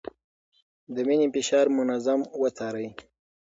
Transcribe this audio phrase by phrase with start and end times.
[0.93, 2.87] د وينې فشار منظم وڅارئ.